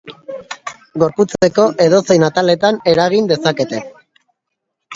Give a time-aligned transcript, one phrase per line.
[1.03, 3.87] Gorputzeko edozein ataletan eragin dezakete.